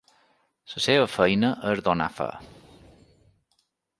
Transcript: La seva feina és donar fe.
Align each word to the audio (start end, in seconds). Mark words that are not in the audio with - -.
La 0.71 0.79
seva 0.85 1.05
feina 1.15 1.51
és 1.73 1.83
donar 1.89 2.09
fe. 2.21 2.29